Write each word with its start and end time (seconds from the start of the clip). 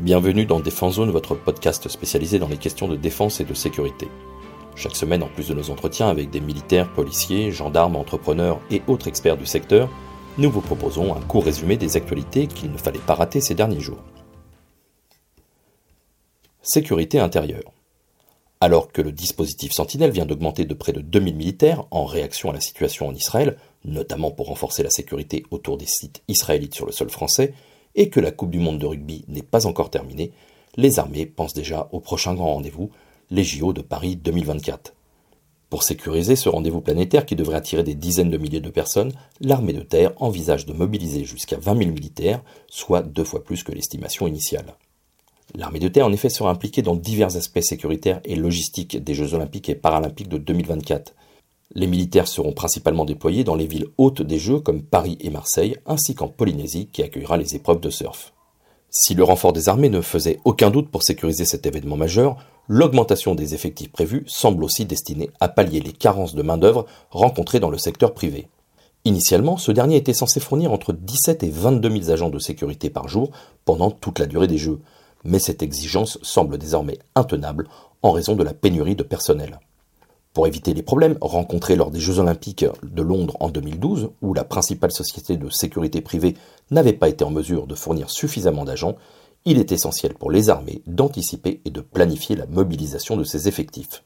Bienvenue 0.00 0.44
dans 0.44 0.58
Défense 0.58 0.94
Zone, 0.94 1.12
votre 1.12 1.36
podcast 1.36 1.88
spécialisé 1.88 2.40
dans 2.40 2.48
les 2.48 2.56
questions 2.56 2.88
de 2.88 2.96
défense 2.96 3.38
et 3.38 3.44
de 3.44 3.54
sécurité. 3.54 4.08
Chaque 4.74 4.96
semaine, 4.96 5.22
en 5.22 5.28
plus 5.28 5.46
de 5.46 5.54
nos 5.54 5.70
entretiens 5.70 6.08
avec 6.08 6.30
des 6.30 6.40
militaires, 6.40 6.92
policiers, 6.92 7.52
gendarmes, 7.52 7.94
entrepreneurs 7.94 8.60
et 8.72 8.82
autres 8.88 9.06
experts 9.06 9.36
du 9.36 9.46
secteur, 9.46 9.88
nous 10.36 10.50
vous 10.50 10.62
proposons 10.62 11.14
un 11.14 11.20
court 11.20 11.44
résumé 11.44 11.76
des 11.76 11.96
actualités 11.96 12.48
qu'il 12.48 12.72
ne 12.72 12.76
fallait 12.76 12.98
pas 12.98 13.14
rater 13.14 13.40
ces 13.40 13.54
derniers 13.54 13.78
jours. 13.78 14.02
Sécurité 16.60 17.20
intérieure. 17.20 17.70
Alors 18.60 18.90
que 18.90 19.00
le 19.00 19.12
dispositif 19.12 19.70
Sentinelle 19.70 20.10
vient 20.10 20.26
d'augmenter 20.26 20.64
de 20.64 20.74
près 20.74 20.92
de 20.92 21.02
2000 21.02 21.36
militaires 21.36 21.84
en 21.92 22.04
réaction 22.04 22.50
à 22.50 22.52
la 22.52 22.60
situation 22.60 23.06
en 23.06 23.14
Israël, 23.14 23.58
notamment 23.84 24.32
pour 24.32 24.48
renforcer 24.48 24.82
la 24.82 24.90
sécurité 24.90 25.44
autour 25.52 25.76
des 25.76 25.86
sites 25.86 26.24
israélites 26.26 26.74
sur 26.74 26.84
le 26.84 26.92
sol 26.92 27.10
français, 27.10 27.54
et 27.94 28.08
que 28.08 28.20
la 28.20 28.30
Coupe 28.30 28.50
du 28.50 28.58
Monde 28.58 28.78
de 28.78 28.86
rugby 28.86 29.24
n'est 29.28 29.42
pas 29.42 29.66
encore 29.66 29.90
terminée, 29.90 30.32
les 30.76 30.98
armées 30.98 31.26
pensent 31.26 31.54
déjà 31.54 31.88
au 31.92 32.00
prochain 32.00 32.34
grand 32.34 32.54
rendez-vous, 32.54 32.90
les 33.30 33.44
JO 33.44 33.72
de 33.72 33.80
Paris 33.80 34.16
2024. 34.16 34.94
Pour 35.70 35.82
sécuriser 35.82 36.36
ce 36.36 36.48
rendez-vous 36.48 36.80
planétaire 36.80 37.26
qui 37.26 37.36
devrait 37.36 37.56
attirer 37.56 37.82
des 37.82 37.94
dizaines 37.94 38.30
de 38.30 38.38
milliers 38.38 38.60
de 38.60 38.70
personnes, 38.70 39.12
l'armée 39.40 39.72
de 39.72 39.80
terre 39.80 40.12
envisage 40.18 40.66
de 40.66 40.72
mobiliser 40.72 41.24
jusqu'à 41.24 41.56
20 41.58 41.78
000 41.78 41.90
militaires, 41.90 42.42
soit 42.68 43.02
deux 43.02 43.24
fois 43.24 43.42
plus 43.42 43.62
que 43.62 43.72
l'estimation 43.72 44.26
initiale. 44.26 44.76
L'armée 45.56 45.80
de 45.80 45.88
terre 45.88 46.06
en 46.06 46.12
effet 46.12 46.28
sera 46.28 46.50
impliquée 46.50 46.82
dans 46.82 46.94
divers 46.94 47.36
aspects 47.36 47.60
sécuritaires 47.60 48.20
et 48.24 48.36
logistiques 48.36 49.02
des 49.02 49.14
Jeux 49.14 49.34
olympiques 49.34 49.68
et 49.68 49.74
paralympiques 49.74 50.28
de 50.28 50.38
2024. 50.38 51.14
Les 51.76 51.88
militaires 51.88 52.28
seront 52.28 52.52
principalement 52.52 53.04
déployés 53.04 53.42
dans 53.42 53.56
les 53.56 53.66
villes 53.66 53.88
hautes 53.98 54.22
des 54.22 54.38
Jeux 54.38 54.60
comme 54.60 54.82
Paris 54.82 55.18
et 55.20 55.30
Marseille, 55.30 55.76
ainsi 55.86 56.14
qu'en 56.14 56.28
Polynésie 56.28 56.88
qui 56.92 57.02
accueillera 57.02 57.36
les 57.36 57.56
épreuves 57.56 57.80
de 57.80 57.90
surf. 57.90 58.32
Si 58.90 59.14
le 59.14 59.24
renfort 59.24 59.52
des 59.52 59.68
armées 59.68 59.88
ne 59.88 60.00
faisait 60.00 60.38
aucun 60.44 60.70
doute 60.70 60.88
pour 60.88 61.02
sécuriser 61.02 61.44
cet 61.44 61.66
événement 61.66 61.96
majeur, 61.96 62.36
l'augmentation 62.68 63.34
des 63.34 63.54
effectifs 63.54 63.90
prévus 63.90 64.22
semble 64.28 64.62
aussi 64.62 64.84
destinée 64.84 65.30
à 65.40 65.48
pallier 65.48 65.80
les 65.80 65.92
carences 65.92 66.36
de 66.36 66.42
main-d'œuvre 66.42 66.86
rencontrées 67.10 67.58
dans 67.58 67.70
le 67.70 67.78
secteur 67.78 68.14
privé. 68.14 68.46
Initialement, 69.04 69.56
ce 69.56 69.72
dernier 69.72 69.96
était 69.96 70.14
censé 70.14 70.38
fournir 70.38 70.70
entre 70.72 70.92
17 70.92 71.42
et 71.42 71.50
22 71.50 71.90
000 72.02 72.10
agents 72.10 72.30
de 72.30 72.38
sécurité 72.38 72.88
par 72.88 73.08
jour 73.08 73.32
pendant 73.64 73.90
toute 73.90 74.20
la 74.20 74.26
durée 74.26 74.46
des 74.46 74.58
Jeux, 74.58 74.78
mais 75.24 75.40
cette 75.40 75.62
exigence 75.62 76.18
semble 76.22 76.56
désormais 76.56 77.00
intenable 77.16 77.68
en 78.02 78.12
raison 78.12 78.36
de 78.36 78.44
la 78.44 78.54
pénurie 78.54 78.94
de 78.94 79.02
personnel. 79.02 79.58
Pour 80.34 80.48
éviter 80.48 80.74
les 80.74 80.82
problèmes 80.82 81.16
rencontrés 81.20 81.76
lors 81.76 81.92
des 81.92 82.00
Jeux 82.00 82.18
olympiques 82.18 82.66
de 82.82 83.02
Londres 83.02 83.36
en 83.38 83.50
2012, 83.50 84.10
où 84.20 84.34
la 84.34 84.42
principale 84.42 84.90
société 84.90 85.36
de 85.36 85.48
sécurité 85.48 86.00
privée 86.00 86.34
n'avait 86.72 86.92
pas 86.92 87.08
été 87.08 87.22
en 87.22 87.30
mesure 87.30 87.68
de 87.68 87.76
fournir 87.76 88.10
suffisamment 88.10 88.64
d'agents, 88.64 88.96
il 89.44 89.60
est 89.60 89.70
essentiel 89.70 90.14
pour 90.14 90.32
les 90.32 90.50
armées 90.50 90.82
d'anticiper 90.88 91.60
et 91.64 91.70
de 91.70 91.80
planifier 91.80 92.34
la 92.34 92.46
mobilisation 92.46 93.16
de 93.16 93.22
ces 93.22 93.46
effectifs. 93.46 94.02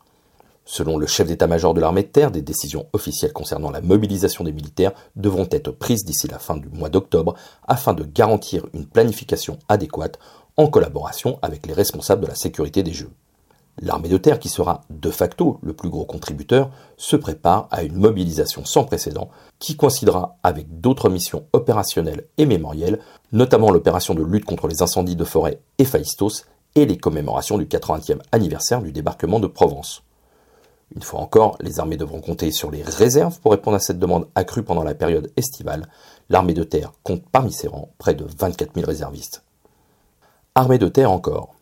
Selon 0.67 0.99
le 0.99 1.07
chef 1.07 1.29
d'état-major 1.29 1.73
de 1.73 1.81
l'armée 1.81 2.03
de 2.03 2.09
terre, 2.09 2.31
des 2.31 2.43
décisions 2.43 2.89
officielles 2.93 3.33
concernant 3.33 3.71
la 3.71 3.81
mobilisation 3.81 4.45
des 4.45 4.53
militaires 4.53 4.93
devront 5.17 5.49
être 5.51 5.71
prises 5.71 6.05
d'ici 6.05 6.29
la 6.29 6.39
fin 6.39 6.59
du 6.59 6.69
mois 6.69 6.91
d'octobre 6.91 7.37
afin 7.67 7.95
de 7.95 8.05
garantir 8.05 8.67
une 8.75 8.85
planification 8.85 9.59
adéquate 9.71 10.19
en 10.59 10.67
collaboration 10.67 11.39
avec 11.41 11.67
les 11.67 11.73
responsables 11.73 12.21
de 12.21 12.27
la 12.27 12.35
sécurité 12.35 12.83
des 12.83 12.93
Jeux. 12.93 13.13
L'armée 13.81 14.09
de 14.09 14.17
terre, 14.17 14.41
qui 14.41 14.49
sera 14.49 14.83
de 14.91 15.11
facto 15.11 15.59
le 15.63 15.73
plus 15.73 15.89
gros 15.89 16.05
contributeur, 16.05 16.71
se 16.97 17.15
prépare 17.15 17.69
à 17.71 17.85
une 17.85 17.97
mobilisation 17.97 18.65
sans 18.65 18.85
précédent 18.85 19.29
qui 19.59 19.77
coïncidera 19.77 20.37
avec 20.43 20.81
d'autres 20.81 21.09
missions 21.09 21.45
opérationnelles 21.53 22.25
et 22.39 22.47
mémorielles, 22.47 22.99
notamment 23.33 23.71
l'opération 23.71 24.15
de 24.15 24.25
lutte 24.25 24.45
contre 24.45 24.67
les 24.67 24.83
incendies 24.83 25.17
de 25.17 25.25
forêt 25.25 25.61
Héphaïstos 25.79 26.47
et 26.75 26.87
les 26.87 26.99
commémorations 26.99 27.59
du 27.59 27.67
80e 27.67 28.21
anniversaire 28.33 28.83
du 28.83 28.93
débarquement 28.93 29.39
de 29.39 29.47
Provence. 29.47 30.03
Une 30.95 31.03
fois 31.03 31.21
encore, 31.21 31.57
les 31.61 31.81
armées 31.81 31.97
devront 31.97 32.21
compter 32.21 32.51
sur 32.51 32.71
les 32.71 32.83
réserves 32.83 33.39
pour 33.41 33.53
répondre 33.53 33.77
à 33.77 33.81
cette 33.81 33.99
demande 33.99 34.27
accrue 34.35 34.63
pendant 34.63 34.83
la 34.83 34.95
période 34.95 35.31
estivale. 35.37 35.87
L'armée 36.31 36.55
de 36.55 36.65
terre 36.65 36.93
compte 37.05 37.23
parmi 37.31 37.53
ses 37.53 37.69
rangs 37.69 37.91
près 37.99 38.15
de 38.15 38.25
24 38.39 38.75
000 38.75 38.87
réservistes. 38.87 39.45
Armée 40.55 40.79
de 40.79 40.89
terre 40.89 41.13
encore. 41.13 41.55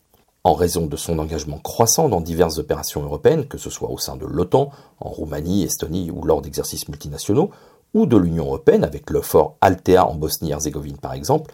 En 0.46 0.54
raison 0.54 0.86
de 0.86 0.96
son 0.96 1.18
engagement 1.18 1.58
croissant 1.58 2.08
dans 2.08 2.20
diverses 2.20 2.58
opérations 2.58 3.02
européennes, 3.02 3.48
que 3.48 3.58
ce 3.58 3.68
soit 3.68 3.90
au 3.90 3.98
sein 3.98 4.14
de 4.14 4.26
l'OTAN, 4.26 4.70
en 5.00 5.08
Roumanie, 5.08 5.64
Estonie 5.64 6.12
ou 6.12 6.22
lors 6.22 6.40
d'exercices 6.40 6.86
multinationaux, 6.86 7.50
ou 7.94 8.06
de 8.06 8.16
l'Union 8.16 8.44
européenne 8.44 8.84
avec 8.84 9.10
le 9.10 9.22
fort 9.22 9.56
Altea 9.60 10.06
en 10.06 10.14
Bosnie-Herzégovine 10.14 10.98
par 10.98 11.14
exemple, 11.14 11.52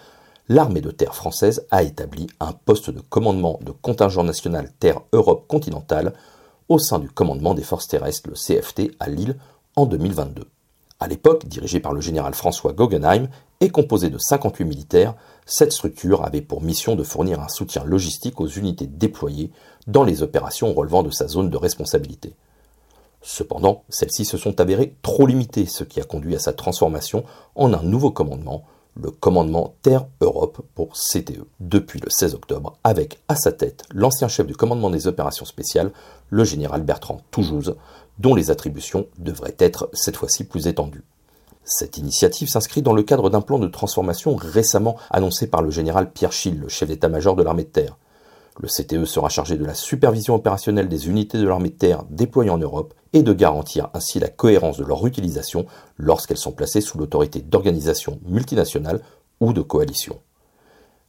l'armée 0.50 0.82
de 0.82 0.90
terre 0.90 1.14
française 1.14 1.66
a 1.70 1.82
établi 1.82 2.26
un 2.38 2.52
poste 2.52 2.90
de 2.90 3.00
commandement 3.00 3.58
de 3.62 3.70
contingent 3.72 4.24
national 4.24 4.70
Terre 4.78 5.00
Europe 5.14 5.46
continentale 5.48 6.12
au 6.68 6.78
sein 6.78 6.98
du 6.98 7.08
commandement 7.08 7.54
des 7.54 7.62
forces 7.62 7.88
terrestres, 7.88 8.28
le 8.28 8.34
CFT, 8.34 8.94
à 9.00 9.08
Lille 9.08 9.38
en 9.74 9.86
2022. 9.86 10.44
À 11.02 11.08
l'époque, 11.08 11.48
dirigé 11.48 11.80
par 11.80 11.92
le 11.92 12.00
général 12.00 12.32
François 12.32 12.72
Guggenheim 12.72 13.26
et 13.58 13.70
composé 13.70 14.08
de 14.08 14.18
58 14.18 14.64
militaires, 14.64 15.16
cette 15.46 15.72
structure 15.72 16.24
avait 16.24 16.42
pour 16.42 16.62
mission 16.62 16.94
de 16.94 17.02
fournir 17.02 17.40
un 17.40 17.48
soutien 17.48 17.82
logistique 17.82 18.40
aux 18.40 18.46
unités 18.46 18.86
déployées 18.86 19.50
dans 19.88 20.04
les 20.04 20.22
opérations 20.22 20.72
relevant 20.72 21.02
de 21.02 21.10
sa 21.10 21.26
zone 21.26 21.50
de 21.50 21.56
responsabilité. 21.56 22.34
Cependant, 23.20 23.82
celles-ci 23.88 24.24
se 24.24 24.36
sont 24.36 24.60
avérées 24.60 24.94
trop 25.02 25.26
limitées, 25.26 25.66
ce 25.66 25.82
qui 25.82 26.00
a 26.00 26.04
conduit 26.04 26.36
à 26.36 26.38
sa 26.38 26.52
transformation 26.52 27.24
en 27.56 27.74
un 27.74 27.82
nouveau 27.82 28.12
commandement, 28.12 28.62
le 28.94 29.10
commandement 29.10 29.74
Terre-Europe 29.82 30.60
pour 30.76 30.92
CTE, 30.92 31.44
depuis 31.58 31.98
le 31.98 32.10
16 32.10 32.34
octobre, 32.34 32.78
avec 32.84 33.18
à 33.26 33.34
sa 33.34 33.50
tête 33.50 33.82
l'ancien 33.92 34.28
chef 34.28 34.46
du 34.46 34.54
commandement 34.54 34.90
des 34.90 35.08
opérations 35.08 35.46
spéciales, 35.46 35.90
le 36.30 36.44
général 36.44 36.82
Bertrand 36.82 37.22
Toujouz, 37.32 37.74
dont 38.22 38.34
les 38.36 38.52
attributions 38.52 39.08
devraient 39.18 39.56
être 39.58 39.90
cette 39.92 40.16
fois-ci 40.16 40.44
plus 40.44 40.68
étendues. 40.68 41.02
Cette 41.64 41.98
initiative 41.98 42.48
s'inscrit 42.48 42.80
dans 42.80 42.92
le 42.92 43.02
cadre 43.02 43.30
d'un 43.30 43.40
plan 43.40 43.58
de 43.58 43.66
transformation 43.66 44.36
récemment 44.36 44.96
annoncé 45.10 45.48
par 45.48 45.60
le 45.60 45.70
général 45.70 46.12
Pierre 46.12 46.32
Schill, 46.32 46.60
le 46.60 46.68
chef 46.68 46.88
d'état-major 46.88 47.34
de 47.34 47.42
l'armée 47.42 47.64
de 47.64 47.68
terre. 47.68 47.98
Le 48.60 48.68
CTE 48.68 49.06
sera 49.06 49.28
chargé 49.28 49.56
de 49.56 49.64
la 49.64 49.74
supervision 49.74 50.36
opérationnelle 50.36 50.88
des 50.88 51.08
unités 51.08 51.38
de 51.38 51.46
l'armée 51.46 51.70
de 51.70 51.74
terre 51.74 52.04
déployées 52.10 52.50
en 52.50 52.58
Europe 52.58 52.94
et 53.12 53.22
de 53.22 53.32
garantir 53.32 53.88
ainsi 53.92 54.20
la 54.20 54.28
cohérence 54.28 54.78
de 54.78 54.84
leur 54.84 55.04
utilisation 55.04 55.66
lorsqu'elles 55.96 56.36
sont 56.36 56.52
placées 56.52 56.80
sous 56.80 56.98
l'autorité 56.98 57.40
d'organisations 57.40 58.20
multinationales 58.24 59.00
ou 59.40 59.52
de 59.52 59.62
coalitions. 59.62 60.20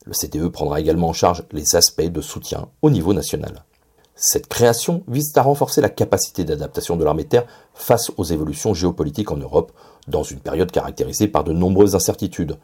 Le 0.06 0.14
CTE 0.14 0.48
prendra 0.52 0.80
également 0.80 1.10
en 1.10 1.14
charge 1.14 1.44
les 1.52 1.76
aspects 1.76 2.02
de 2.02 2.22
soutien 2.22 2.70
au 2.82 2.90
niveau 2.90 3.14
national. 3.14 3.64
Cette 4.16 4.48
création 4.48 5.04
vise 5.08 5.34
à 5.36 5.42
renforcer 5.42 5.82
la 5.82 5.90
capacité 5.90 6.44
d'adaptation 6.44 6.96
de 6.96 7.04
l'armée 7.04 7.24
de 7.24 7.30
terre 7.30 7.48
face 7.74 8.12
aux 8.18 8.24
évolutions 8.24 8.74
géopolitiques 8.74 9.32
en 9.32 9.38
Europe 9.38 9.72
dans 10.08 10.24
une 10.24 10.40
période 10.40 10.72
caractérisée 10.72 11.28
par 11.28 11.44
de 11.44 11.52
nombreuses 11.52 11.96
incertitudes. 11.96 12.58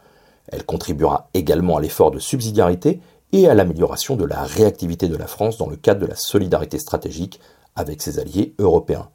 Elle 0.48 0.66
contribuera 0.66 1.30
également 1.34 1.78
à 1.78 1.82
l'effort 1.82 2.12
de 2.12 2.20
subsidiarité 2.20 3.00
et 3.32 3.48
à 3.48 3.54
l'amélioration 3.54 4.16
de 4.16 4.26
la 4.26 4.44
réactivité 4.44 5.08
de 5.08 5.18
la 5.18 5.28
France 5.28 5.58
dans 5.58 5.70
le 5.70 5.76
cadre 5.76 6.02
de 6.02 6.08
la 6.08 6.16
solidarité 6.16 6.78
stratégique 6.80 7.40
avec 7.76 8.02
ses 8.02 8.20
alliés 8.20 8.54
européens. 8.60 9.10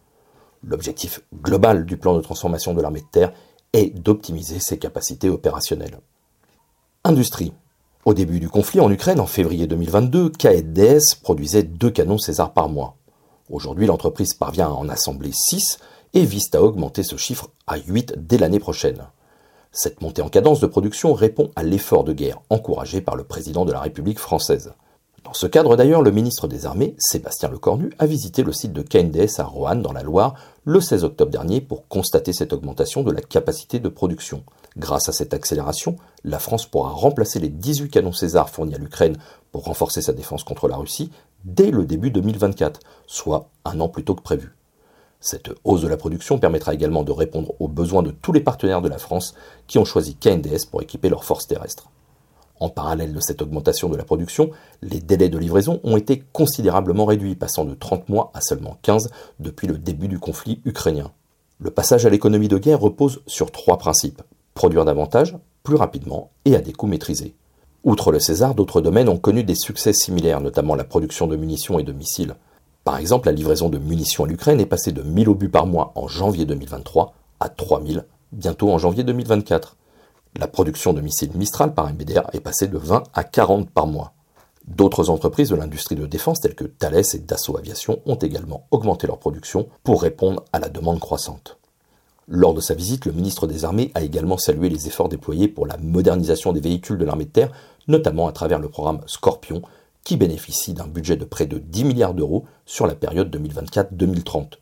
L'objectif 0.62 1.20
global 1.42 1.84
du 1.84 1.96
plan 1.96 2.16
de 2.16 2.20
transformation 2.20 2.74
de 2.74 2.80
l'armée 2.80 3.00
de 3.00 3.06
terre 3.10 3.32
est 3.72 3.90
d'optimiser 3.90 4.60
ses 4.60 4.78
capacités 4.78 5.28
opérationnelles. 5.28 5.98
Industrie. 7.04 7.52
Au 8.04 8.12
début 8.12 8.38
du 8.38 8.50
conflit 8.50 8.80
en 8.80 8.90
Ukraine, 8.90 9.18
en 9.18 9.24
février 9.24 9.66
2022, 9.66 10.28
KNDS 10.28 11.22
produisait 11.22 11.62
deux 11.62 11.90
canons 11.90 12.18
César 12.18 12.52
par 12.52 12.68
mois. 12.68 12.96
Aujourd'hui, 13.48 13.86
l'entreprise 13.86 14.34
parvient 14.34 14.66
à 14.66 14.72
en 14.72 14.90
assembler 14.90 15.30
6 15.32 15.78
et 16.12 16.26
vise 16.26 16.50
à 16.52 16.62
augmenter 16.62 17.02
ce 17.02 17.16
chiffre 17.16 17.48
à 17.66 17.78
8 17.78 18.16
dès 18.18 18.36
l'année 18.36 18.58
prochaine. 18.58 19.06
Cette 19.72 20.02
montée 20.02 20.20
en 20.20 20.28
cadence 20.28 20.60
de 20.60 20.66
production 20.66 21.14
répond 21.14 21.50
à 21.56 21.62
l'effort 21.62 22.04
de 22.04 22.12
guerre 22.12 22.42
encouragé 22.50 23.00
par 23.00 23.16
le 23.16 23.24
président 23.24 23.64
de 23.64 23.72
la 23.72 23.80
République 23.80 24.18
française. 24.18 24.74
Dans 25.24 25.32
ce 25.32 25.46
cadre 25.46 25.74
d'ailleurs, 25.74 26.02
le 26.02 26.10
ministre 26.10 26.46
des 26.46 26.66
Armées, 26.66 26.94
Sébastien 26.98 27.48
Lecornu, 27.48 27.90
a 27.98 28.04
visité 28.04 28.42
le 28.42 28.52
site 28.52 28.74
de 28.74 28.82
KNDS 28.82 29.40
à 29.40 29.44
Roanne 29.44 29.80
dans 29.80 29.94
la 29.94 30.02
Loire 30.02 30.34
le 30.64 30.78
16 30.78 31.04
octobre 31.04 31.30
dernier 31.30 31.62
pour 31.62 31.88
constater 31.88 32.34
cette 32.34 32.52
augmentation 32.52 33.02
de 33.02 33.10
la 33.10 33.22
capacité 33.22 33.78
de 33.78 33.88
production. 33.88 34.44
Grâce 34.76 35.08
à 35.08 35.12
cette 35.12 35.32
accélération, 35.32 35.96
la 36.24 36.38
France 36.38 36.66
pourra 36.66 36.90
remplacer 36.90 37.38
les 37.38 37.50
18 37.50 37.90
canons 37.90 38.12
César 38.12 38.48
fournis 38.48 38.74
à 38.74 38.78
l'Ukraine 38.78 39.18
pour 39.52 39.64
renforcer 39.64 40.00
sa 40.00 40.14
défense 40.14 40.42
contre 40.42 40.68
la 40.68 40.76
Russie 40.76 41.10
dès 41.44 41.70
le 41.70 41.84
début 41.84 42.10
2024, 42.10 42.80
soit 43.06 43.50
un 43.66 43.78
an 43.80 43.88
plus 43.88 44.04
tôt 44.04 44.14
que 44.14 44.22
prévu. 44.22 44.54
Cette 45.20 45.50
hausse 45.64 45.82
de 45.82 45.88
la 45.88 45.96
production 45.96 46.38
permettra 46.38 46.74
également 46.74 47.02
de 47.02 47.12
répondre 47.12 47.52
aux 47.60 47.68
besoins 47.68 48.02
de 48.02 48.10
tous 48.10 48.32
les 48.32 48.40
partenaires 48.40 48.82
de 48.82 48.88
la 48.88 48.98
France 48.98 49.34
qui 49.66 49.78
ont 49.78 49.84
choisi 49.84 50.16
KNDS 50.16 50.66
pour 50.70 50.82
équiper 50.82 51.08
leurs 51.08 51.24
forces 51.24 51.46
terrestres. 51.46 51.90
En 52.60 52.68
parallèle 52.68 53.12
de 53.12 53.20
cette 53.20 53.42
augmentation 53.42 53.88
de 53.88 53.96
la 53.96 54.04
production, 54.04 54.50
les 54.80 55.00
délais 55.00 55.28
de 55.28 55.38
livraison 55.38 55.80
ont 55.82 55.96
été 55.96 56.22
considérablement 56.32 57.04
réduits, 57.04 57.34
passant 57.34 57.64
de 57.64 57.74
30 57.74 58.08
mois 58.08 58.30
à 58.32 58.40
seulement 58.40 58.78
15 58.82 59.10
depuis 59.40 59.66
le 59.66 59.76
début 59.76 60.08
du 60.08 60.18
conflit 60.18 60.62
ukrainien. 60.64 61.10
Le 61.58 61.70
passage 61.70 62.06
à 62.06 62.10
l'économie 62.10 62.48
de 62.48 62.58
guerre 62.58 62.80
repose 62.80 63.22
sur 63.26 63.50
trois 63.50 63.76
principes. 63.76 64.22
Produire 64.54 64.84
davantage, 64.84 65.36
plus 65.64 65.76
rapidement 65.76 66.30
et 66.44 66.54
à 66.54 66.60
des 66.60 66.72
coûts 66.72 66.86
maîtrisés. 66.86 67.34
Outre 67.84 68.12
le 68.12 68.20
César, 68.20 68.54
d'autres 68.54 68.82
domaines 68.82 69.08
ont 69.08 69.18
connu 69.18 69.44
des 69.44 69.54
succès 69.54 69.94
similaires, 69.94 70.42
notamment 70.42 70.74
la 70.74 70.84
production 70.84 71.26
de 71.26 71.36
munitions 71.36 71.78
et 71.78 71.82
de 71.82 71.92
missiles. 71.92 72.36
Par 72.84 72.98
exemple, 72.98 73.28
la 73.28 73.32
livraison 73.32 73.70
de 73.70 73.78
munitions 73.78 74.24
à 74.24 74.26
l'Ukraine 74.26 74.60
est 74.60 74.66
passée 74.66 74.92
de 74.92 75.02
1000 75.02 75.30
obus 75.30 75.48
par 75.48 75.66
mois 75.66 75.92
en 75.94 76.06
janvier 76.06 76.44
2023 76.44 77.14
à 77.40 77.48
3000 77.48 78.04
bientôt 78.32 78.70
en 78.70 78.78
janvier 78.78 79.04
2024. 79.04 79.76
La 80.36 80.48
production 80.48 80.92
de 80.92 81.00
missiles 81.00 81.30
Mistral 81.34 81.72
par 81.72 81.90
MBDA 81.90 82.28
est 82.32 82.40
passée 82.40 82.68
de 82.68 82.76
20 82.76 83.04
à 83.14 83.24
40 83.24 83.70
par 83.70 83.86
mois. 83.86 84.12
D'autres 84.66 85.08
entreprises 85.08 85.50
de 85.50 85.56
l'industrie 85.56 85.94
de 85.94 86.06
défense 86.06 86.40
telles 86.40 86.54
que 86.54 86.64
Thales 86.64 87.02
et 87.14 87.18
Dassault 87.18 87.56
Aviation 87.56 88.00
ont 88.06 88.16
également 88.16 88.66
augmenté 88.70 89.06
leur 89.06 89.18
production 89.18 89.68
pour 89.82 90.02
répondre 90.02 90.44
à 90.52 90.58
la 90.58 90.68
demande 90.68 91.00
croissante. 91.00 91.58
Lors 92.26 92.54
de 92.54 92.60
sa 92.60 92.74
visite, 92.74 93.04
le 93.04 93.12
ministre 93.12 93.46
des 93.46 93.64
Armées 93.64 93.90
a 93.94 94.02
également 94.02 94.38
salué 94.38 94.70
les 94.70 94.86
efforts 94.86 95.10
déployés 95.10 95.48
pour 95.48 95.66
la 95.66 95.76
modernisation 95.76 96.52
des 96.52 96.60
véhicules 96.60 96.96
de 96.96 97.04
l'armée 97.04 97.26
de 97.26 97.30
terre, 97.30 97.52
notamment 97.86 98.26
à 98.26 98.32
travers 98.32 98.58
le 98.58 98.68
programme 98.68 99.02
Scorpion, 99.06 99.60
qui 100.04 100.16
bénéficie 100.16 100.72
d'un 100.72 100.86
budget 100.86 101.16
de 101.16 101.24
près 101.24 101.46
de 101.46 101.58
10 101.58 101.84
milliards 101.84 102.14
d'euros 102.14 102.44
sur 102.64 102.86
la 102.86 102.94
période 102.94 103.34
2024-2030. 103.34 104.52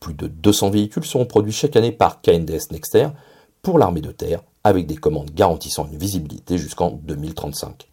Plus 0.00 0.14
de 0.14 0.26
200 0.26 0.70
véhicules 0.70 1.04
seront 1.04 1.24
produits 1.24 1.52
chaque 1.52 1.76
année 1.76 1.92
par 1.92 2.20
KNDS 2.20 2.70
Nexter 2.72 3.08
pour 3.62 3.78
l'armée 3.78 4.02
de 4.02 4.10
terre, 4.10 4.42
avec 4.62 4.86
des 4.86 4.96
commandes 4.96 5.30
garantissant 5.30 5.88
une 5.90 5.98
visibilité 5.98 6.58
jusqu'en 6.58 6.90
2035. 7.02 7.88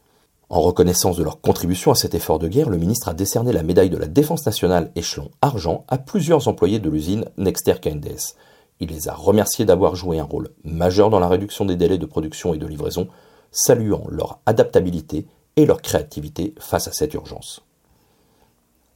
En 0.50 0.60
reconnaissance 0.60 1.16
de 1.16 1.24
leur 1.24 1.40
contribution 1.40 1.92
à 1.92 1.96
cet 1.96 2.14
effort 2.14 2.40
de 2.40 2.50
guerre, 2.50 2.70
le 2.70 2.78
ministre 2.78 3.08
a 3.08 3.14
décerné 3.14 3.54
la 3.54 3.64
médaille 3.64 3.90
de 3.90 3.98
la 3.98 4.08
Défense 4.08 4.46
nationale 4.46 4.92
échelon 4.98 5.32
argent 5.42 5.86
à 5.88 5.98
plusieurs 5.98 6.50
employés 6.50 6.80
de 6.80 6.90
l'usine 6.90 7.24
Nexter 7.38 7.76
KNDS. 7.82 8.36
Il 8.82 8.90
les 8.90 9.08
a 9.08 9.14
remerciés 9.14 9.64
d'avoir 9.64 9.96
joué 9.96 10.18
un 10.18 10.24
rôle 10.24 10.50
majeur 10.64 11.12
dans 11.12 11.20
la 11.20 11.28
réduction 11.28 11.66
des 11.66 11.76
délais 11.76 12.00
de 12.00 12.06
production 12.08 12.56
et 12.56 12.58
de 12.58 12.66
livraison, 12.66 13.08
saluant 13.52 14.06
leur 14.10 14.40
adaptabilité 14.48 15.28
et 15.56 15.68
leur 15.68 15.84
créativité 15.84 16.56
face 16.60 16.88
à 16.88 16.92
cette 16.92 17.14
urgence. 17.14 17.62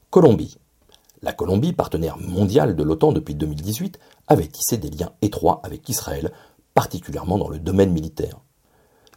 Colombie. 0.09 0.57
La 1.21 1.33
Colombie, 1.33 1.71
partenaire 1.71 2.17
mondial 2.17 2.75
de 2.75 2.81
l'OTAN 2.81 3.11
depuis 3.11 3.35
2018, 3.35 3.99
avait 4.27 4.47
tissé 4.47 4.77
des 4.77 4.89
liens 4.89 5.11
étroits 5.21 5.61
avec 5.63 5.87
Israël, 5.87 6.31
particulièrement 6.73 7.37
dans 7.37 7.49
le 7.49 7.59
domaine 7.59 7.91
militaire. 7.91 8.39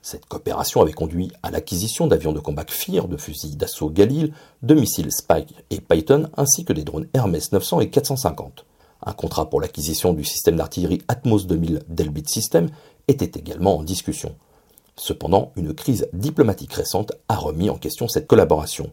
Cette 0.02 0.26
coopération 0.26 0.82
avait 0.82 0.92
conduit 0.92 1.32
à 1.42 1.50
l'acquisition 1.50 2.06
d'avions 2.06 2.32
de 2.32 2.40
combat 2.40 2.66
FIR, 2.68 3.08
de 3.08 3.16
fusils 3.16 3.56
d'assaut 3.56 3.88
Galil, 3.88 4.34
de 4.62 4.74
missiles 4.74 5.12
Spike 5.12 5.54
et 5.70 5.80
Python, 5.80 6.28
ainsi 6.36 6.66
que 6.66 6.74
des 6.74 6.84
drones 6.84 7.08
Hermes 7.14 7.38
900 7.52 7.80
et 7.80 7.90
450. 7.90 8.66
Un 9.08 9.14
contrat 9.14 9.48
pour 9.48 9.62
l'acquisition 9.62 10.12
du 10.12 10.22
système 10.22 10.56
d'artillerie 10.56 11.00
Atmos 11.08 11.46
2000 11.46 11.82
d'Elbit 11.88 12.28
System 12.28 12.68
était 13.08 13.40
également 13.40 13.78
en 13.78 13.82
discussion. 13.82 14.34
Cependant, 14.96 15.50
une 15.56 15.72
crise 15.72 16.10
diplomatique 16.12 16.74
récente 16.74 17.12
a 17.30 17.36
remis 17.36 17.70
en 17.70 17.78
question 17.78 18.06
cette 18.06 18.26
collaboration. 18.26 18.90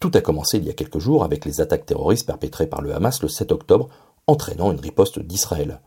Tout 0.00 0.10
a 0.12 0.20
commencé 0.20 0.58
il 0.58 0.66
y 0.66 0.68
a 0.68 0.74
quelques 0.74 0.98
jours 0.98 1.24
avec 1.24 1.46
les 1.46 1.62
attaques 1.62 1.86
terroristes 1.86 2.26
perpétrées 2.26 2.66
par 2.66 2.82
le 2.82 2.94
Hamas 2.94 3.22
le 3.22 3.28
7 3.28 3.52
octobre, 3.52 3.88
entraînant 4.26 4.70
une 4.70 4.80
riposte 4.80 5.18
d'Israël. 5.18 5.80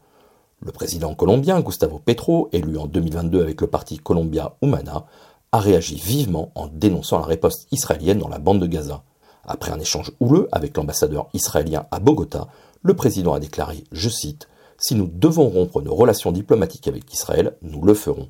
Le 0.62 0.72
président 0.72 1.14
colombien 1.14 1.62
Gustavo 1.62 2.02
Petro, 2.04 2.50
élu 2.52 2.80
en 2.80 2.88
2022 2.88 3.44
avec 3.44 3.62
le 3.62 3.68
parti 3.68 4.00
Colombia 4.00 4.56
Humana, 4.64 5.06
a 5.52 5.60
réagi 5.60 5.98
vivement 5.98 6.52
en 6.56 6.66
dénonçant 6.66 7.20
la 7.20 7.28
riposte 7.28 7.68
israélienne 7.72 8.18
dans 8.18 8.28
la 8.28 8.40
bande 8.40 8.60
de 8.60 8.66
Gaza. 8.66 9.04
Après 9.48 9.72
un 9.72 9.80
échange 9.80 10.12
houleux 10.20 10.50
avec 10.52 10.76
l'ambassadeur 10.76 11.28
israélien 11.34 11.86
à 11.92 12.00
Bogota, 12.00 12.48
le 12.86 12.94
président 12.94 13.34
a 13.34 13.40
déclaré, 13.40 13.84
je 13.92 14.10
cite, 14.10 14.48
Si 14.78 14.94
nous 14.94 15.08
devons 15.08 15.50
rompre 15.50 15.82
nos 15.82 15.96
relations 15.96 16.32
diplomatiques 16.32 16.88
avec 16.88 17.12
Israël, 17.12 17.58
nous 17.64 17.82
le 17.82 17.96
ferons. 17.96 18.30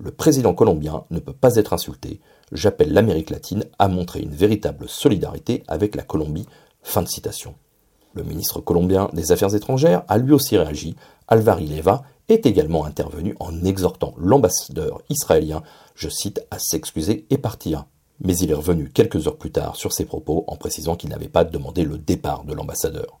Le 0.00 0.10
président 0.10 0.52
colombien 0.52 1.04
ne 1.10 1.20
peut 1.20 1.32
pas 1.32 1.54
être 1.54 1.72
insulté. 1.72 2.20
J'appelle 2.50 2.92
l'Amérique 2.92 3.30
latine 3.30 3.66
à 3.78 3.86
montrer 3.86 4.18
une 4.18 4.34
véritable 4.34 4.88
solidarité 4.88 5.62
avec 5.68 5.94
la 5.94 6.02
Colombie. 6.02 6.48
Fin 6.82 7.02
de 7.02 7.08
citation. 7.08 7.54
Le 8.14 8.24
ministre 8.24 8.60
colombien 8.60 9.10
des 9.12 9.30
Affaires 9.30 9.54
étrangères 9.54 10.02
a 10.08 10.18
lui 10.18 10.32
aussi 10.32 10.56
réagi. 10.58 10.96
Alvaro 11.28 11.60
Leva 11.60 12.02
est 12.28 12.46
également 12.46 12.86
intervenu 12.86 13.36
en 13.38 13.64
exhortant 13.64 14.14
l'ambassadeur 14.18 15.02
israélien, 15.08 15.62
je 15.94 16.08
cite, 16.08 16.44
à 16.50 16.58
s'excuser 16.58 17.26
et 17.30 17.38
partir. 17.38 17.86
Mais 18.18 18.36
il 18.38 18.50
est 18.50 18.54
revenu 18.54 18.90
quelques 18.90 19.28
heures 19.28 19.38
plus 19.38 19.52
tard 19.52 19.76
sur 19.76 19.92
ses 19.92 20.04
propos 20.04 20.42
en 20.48 20.56
précisant 20.56 20.96
qu'il 20.96 21.10
n'avait 21.10 21.28
pas 21.28 21.44
demandé 21.44 21.84
le 21.84 21.96
départ 21.96 22.42
de 22.42 22.54
l'ambassadeur. 22.54 23.20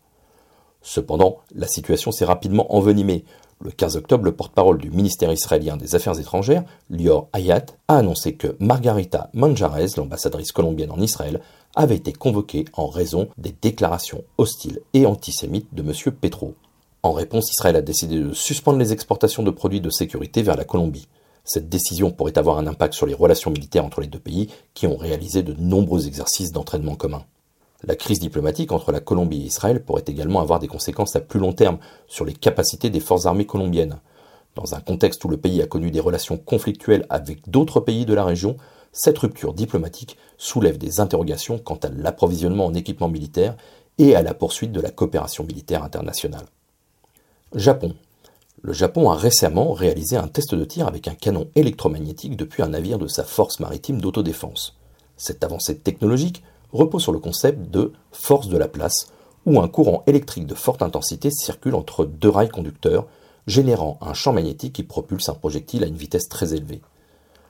Cependant, 0.84 1.38
la 1.54 1.66
situation 1.66 2.12
s'est 2.12 2.26
rapidement 2.26 2.76
envenimée. 2.76 3.24
Le 3.62 3.70
15 3.70 3.96
octobre, 3.96 4.24
le 4.26 4.36
porte-parole 4.36 4.76
du 4.76 4.90
ministère 4.90 5.32
israélien 5.32 5.78
des 5.78 5.94
Affaires 5.94 6.20
étrangères, 6.20 6.62
Lior 6.90 7.28
Hayat, 7.32 7.64
a 7.88 7.96
annoncé 7.96 8.34
que 8.34 8.54
Margarita 8.60 9.30
Manjarez, 9.32 9.96
l'ambassadrice 9.96 10.52
colombienne 10.52 10.90
en 10.90 11.00
Israël, 11.00 11.40
avait 11.74 11.96
été 11.96 12.12
convoqué 12.12 12.66
en 12.74 12.88
raison 12.88 13.28
des 13.38 13.54
déclarations 13.62 14.24
hostiles 14.36 14.80
et 14.92 15.06
antisémites 15.06 15.74
de 15.74 15.82
M. 15.82 16.12
Petro. 16.20 16.54
En 17.02 17.12
réponse, 17.12 17.50
Israël 17.50 17.76
a 17.76 17.82
décidé 17.82 18.20
de 18.20 18.34
suspendre 18.34 18.78
les 18.78 18.92
exportations 18.92 19.42
de 19.42 19.50
produits 19.50 19.80
de 19.80 19.90
sécurité 19.90 20.42
vers 20.42 20.56
la 20.56 20.64
Colombie. 20.64 21.08
Cette 21.44 21.70
décision 21.70 22.10
pourrait 22.10 22.36
avoir 22.36 22.58
un 22.58 22.66
impact 22.66 22.92
sur 22.92 23.06
les 23.06 23.14
relations 23.14 23.50
militaires 23.50 23.86
entre 23.86 24.02
les 24.02 24.06
deux 24.06 24.18
pays 24.18 24.50
qui 24.74 24.86
ont 24.86 24.96
réalisé 24.96 25.42
de 25.42 25.54
nombreux 25.54 26.06
exercices 26.06 26.52
d'entraînement 26.52 26.94
commun. 26.94 27.24
La 27.86 27.96
crise 27.96 28.18
diplomatique 28.18 28.72
entre 28.72 28.92
la 28.92 29.00
Colombie 29.00 29.42
et 29.42 29.46
Israël 29.46 29.84
pourrait 29.84 30.04
également 30.06 30.40
avoir 30.40 30.58
des 30.58 30.68
conséquences 30.68 31.16
à 31.16 31.20
plus 31.20 31.38
long 31.38 31.52
terme 31.52 31.78
sur 32.06 32.24
les 32.24 32.32
capacités 32.32 32.88
des 32.88 33.00
forces 33.00 33.26
armées 33.26 33.44
colombiennes. 33.44 34.00
Dans 34.54 34.74
un 34.74 34.80
contexte 34.80 35.22
où 35.24 35.28
le 35.28 35.36
pays 35.36 35.60
a 35.60 35.66
connu 35.66 35.90
des 35.90 36.00
relations 36.00 36.38
conflictuelles 36.38 37.04
avec 37.10 37.48
d'autres 37.50 37.80
pays 37.80 38.06
de 38.06 38.14
la 38.14 38.24
région, 38.24 38.56
cette 38.92 39.18
rupture 39.18 39.52
diplomatique 39.52 40.16
soulève 40.38 40.78
des 40.78 41.00
interrogations 41.00 41.58
quant 41.58 41.78
à 41.82 41.88
l'approvisionnement 41.88 42.64
en 42.64 42.74
équipement 42.74 43.08
militaire 43.08 43.56
et 43.98 44.14
à 44.16 44.22
la 44.22 44.32
poursuite 44.32 44.72
de 44.72 44.80
la 44.80 44.90
coopération 44.90 45.44
militaire 45.44 45.84
internationale. 45.84 46.46
Japon. 47.54 47.94
Le 48.62 48.72
Japon 48.72 49.10
a 49.10 49.16
récemment 49.16 49.72
réalisé 49.72 50.16
un 50.16 50.28
test 50.28 50.54
de 50.54 50.64
tir 50.64 50.88
avec 50.88 51.06
un 51.06 51.14
canon 51.14 51.48
électromagnétique 51.54 52.36
depuis 52.36 52.62
un 52.62 52.68
navire 52.68 52.98
de 52.98 53.08
sa 53.08 53.24
force 53.24 53.60
maritime 53.60 54.00
d'autodéfense. 54.00 54.78
Cette 55.18 55.44
avancée 55.44 55.78
technologique 55.78 56.42
repose 56.74 57.02
sur 57.02 57.12
le 57.12 57.18
concept 57.18 57.70
de 57.70 57.92
force 58.12 58.48
de 58.48 58.58
la 58.58 58.68
place, 58.68 59.06
où 59.46 59.60
un 59.60 59.68
courant 59.68 60.02
électrique 60.06 60.46
de 60.46 60.54
forte 60.54 60.82
intensité 60.82 61.30
circule 61.30 61.74
entre 61.74 62.04
deux 62.04 62.28
rails 62.28 62.48
conducteurs, 62.48 63.06
générant 63.46 63.98
un 64.00 64.14
champ 64.14 64.32
magnétique 64.32 64.74
qui 64.74 64.82
propulse 64.82 65.28
un 65.28 65.34
projectile 65.34 65.84
à 65.84 65.86
une 65.86 65.96
vitesse 65.96 66.28
très 66.28 66.54
élevée. 66.54 66.82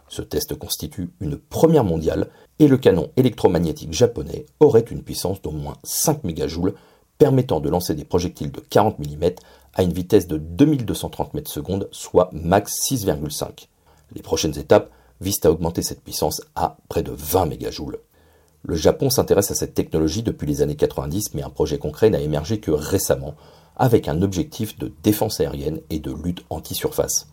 Ce 0.08 0.22
test 0.22 0.54
constitue 0.56 1.10
une 1.20 1.38
première 1.38 1.84
mondiale 1.84 2.28
et 2.58 2.68
le 2.68 2.76
canon 2.76 3.10
électromagnétique 3.16 3.92
japonais 3.92 4.46
aurait 4.60 4.80
une 4.80 5.02
puissance 5.02 5.40
d'au 5.40 5.50
moins 5.50 5.76
5 5.82 6.24
mégajoules 6.24 6.74
permettant 7.18 7.60
de 7.60 7.68
lancer 7.68 7.94
des 7.94 8.04
projectiles 8.04 8.52
de 8.52 8.60
40 8.60 8.98
mm 8.98 9.30
à 9.74 9.82
une 9.82 9.92
vitesse 9.92 10.26
de 10.26 10.36
2230 10.36 11.34
mètres 11.34 11.50
soit 11.92 12.30
max 12.32 12.72
6,5. 12.90 13.68
Les 14.14 14.22
prochaines 14.22 14.58
étapes 14.58 14.90
visent 15.20 15.40
à 15.44 15.50
augmenter 15.50 15.82
cette 15.82 16.02
puissance 16.02 16.42
à 16.54 16.76
près 16.88 17.02
de 17.02 17.12
20 17.12 17.46
mégajoules. 17.46 17.98
Le 18.66 18.76
Japon 18.76 19.10
s'intéresse 19.10 19.50
à 19.50 19.54
cette 19.54 19.74
technologie 19.74 20.22
depuis 20.22 20.46
les 20.46 20.62
années 20.62 20.74
90, 20.74 21.34
mais 21.34 21.42
un 21.42 21.50
projet 21.50 21.76
concret 21.76 22.08
n'a 22.08 22.20
émergé 22.20 22.60
que 22.60 22.70
récemment, 22.70 23.34
avec 23.76 24.08
un 24.08 24.22
objectif 24.22 24.78
de 24.78 24.90
défense 25.02 25.38
aérienne 25.38 25.80
et 25.90 25.98
de 25.98 26.10
lutte 26.10 26.46
anti-surface. 26.48 27.28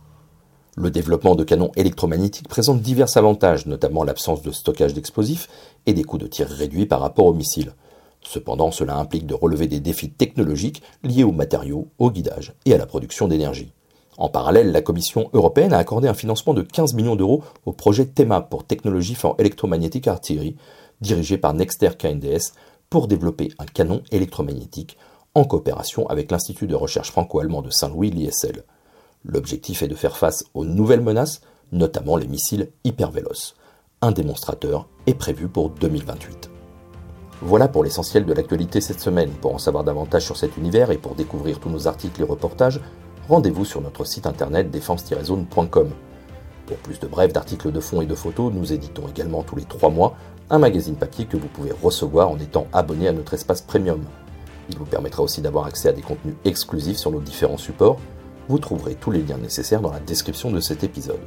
Le 0.76 0.92
développement 0.92 1.36
de 1.36 1.46
canons 1.46 1.72
électromagnétiques 1.78 2.50
présente 2.50 2.82
divers 2.82 3.16
avantages, 3.16 3.66
notamment 3.66 4.04
l'absence 4.04 4.42
de 4.42 4.52
stockage 4.52 4.94
d'explosifs 4.94 5.48
et 5.86 5.94
des 5.94 6.04
coûts 6.04 6.18
de 6.18 6.28
tir 6.28 6.48
réduits 6.48 6.86
par 6.86 7.00
rapport 7.00 7.28
aux 7.28 7.34
missiles. 7.34 7.76
Cependant, 8.22 8.72
cela 8.72 8.98
implique 8.98 9.26
de 9.26 9.34
relever 9.34 9.68
des 9.68 9.80
défis 9.80 10.12
technologiques 10.12 10.84
liés 11.02 11.24
aux 11.24 11.32
matériaux, 11.32 11.88
au 11.98 12.12
guidage 12.12 12.56
et 12.66 12.74
à 12.74 12.78
la 12.78 12.86
production 12.86 13.30
d'énergie. 13.30 13.72
En 14.18 14.28
parallèle, 14.28 14.74
la 14.74 14.82
Commission 14.82 15.30
européenne 15.34 15.72
a 15.72 15.78
accordé 15.78 16.10
un 16.10 16.14
financement 16.14 16.54
de 16.54 16.62
15 16.62 16.94
millions 16.94 17.16
d'euros 17.16 17.42
au 17.66 17.72
projet 17.72 18.06
TEMA 18.06 18.42
pour 18.42 18.66
Technology 18.66 19.16
for 19.16 19.36
Electromagnetic 19.40 20.08
Artillery, 20.08 20.58
dirigé 21.02 21.38
par 21.38 21.54
Nexter 21.54 21.90
KNDS, 21.98 22.54
pour 22.90 23.08
développer 23.08 23.52
un 23.58 23.66
canon 23.66 24.04
électromagnétique 24.12 24.98
en 25.34 25.46
coopération 25.46 26.08
avec 26.10 26.30
l'Institut 26.30 26.68
de 26.68 26.76
recherche 26.76 27.12
franco-allemand 27.12 27.62
de 27.62 27.70
Saint-Louis, 27.70 28.12
l'ISL. 28.12 28.64
L'objectif 29.24 29.82
est 29.82 29.88
de 29.88 29.96
faire 29.96 30.18
face 30.18 30.44
aux 30.54 30.66
nouvelles 30.66 31.02
menaces, 31.02 31.42
notamment 31.72 32.18
les 32.18 32.28
missiles 32.28 32.70
hypervéloces. 32.84 33.56
Un 34.02 34.12
démonstrateur 34.12 34.90
est 35.08 35.14
prévu 35.14 35.48
pour 35.48 35.70
2028. 35.70 36.50
Voilà 37.44 37.68
pour 37.68 37.84
l'essentiel 37.84 38.26
de 38.26 38.34
l'actualité 38.34 38.82
cette 38.82 39.00
semaine. 39.00 39.32
Pour 39.32 39.56
en 39.56 39.58
savoir 39.58 39.84
davantage 39.84 40.26
sur 40.26 40.38
cet 40.38 40.58
univers 40.58 40.92
et 40.92 40.98
pour 40.98 41.16
découvrir 41.16 41.60
tous 41.60 41.70
nos 41.70 41.88
articles 41.88 42.22
et 42.22 42.26
reportages, 42.26 42.82
rendez-vous 43.30 43.66
sur 43.66 43.82
notre 43.82 44.06
site 44.06 44.28
internet 44.28 44.70
défense-zone.com. 44.70 45.90
Pour 46.66 46.78
plus 46.78 47.00
de 47.00 47.08
brefs 47.08 47.34
d'articles 47.34 47.72
de 47.72 47.80
fond 47.80 48.02
et 48.02 48.06
de 48.06 48.16
photos, 48.16 48.52
nous 48.54 48.74
éditons 48.74 49.08
également 49.08 49.44
tous 49.44 49.56
les 49.56 49.66
3 49.66 49.90
mois 49.90 50.16
un 50.52 50.60
magazine 50.60 50.96
papier 50.96 51.26
que 51.26 51.38
vous 51.38 51.48
pouvez 51.48 51.72
recevoir 51.72 52.30
en 52.30 52.38
étant 52.38 52.68
abonné 52.74 53.08
à 53.08 53.14
notre 53.14 53.34
espace 53.34 53.62
premium. 53.62 54.04
Il 54.70 54.78
vous 54.78 54.86
permettra 54.86 55.24
aussi 55.24 55.42
d'avoir 55.42 55.66
accès 55.66 55.90
à 55.90 55.94
des 55.94 56.02
contenus 56.02 56.36
exclusifs 56.46 56.98
sur 56.98 57.10
nos 57.10 57.22
différents 57.22 57.58
supports 57.58 57.98
vous 58.52 58.60
trouverez 58.60 58.96
tous 58.96 59.12
les 59.12 59.22
liens 59.22 59.38
nécessaires 59.38 59.80
dans 59.80 59.94
la 59.94 60.02
description 60.02 60.52
de 60.52 60.60
cet 60.60 60.84
épisode. 60.84 61.22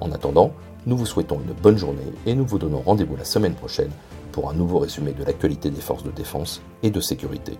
En 0.00 0.12
attendant, 0.12 0.52
nous 0.86 0.96
vous 0.96 1.06
souhaitons 1.06 1.40
une 1.40 1.54
bonne 1.54 1.76
journée 1.76 2.12
et 2.24 2.34
nous 2.34 2.46
vous 2.46 2.58
donnons 2.58 2.82
rendez-vous 2.82 3.16
la 3.16 3.24
semaine 3.24 3.54
prochaine 3.54 3.90
pour 4.30 4.48
un 4.48 4.54
nouveau 4.54 4.78
résumé 4.78 5.12
de 5.12 5.24
l'actualité 5.24 5.70
des 5.70 5.80
forces 5.80 6.04
de 6.04 6.12
défense 6.12 6.62
et 6.84 6.90
de 6.90 7.00
sécurité. 7.00 7.58